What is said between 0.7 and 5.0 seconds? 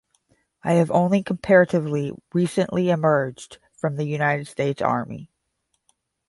have only comparatively recently emerged from the United States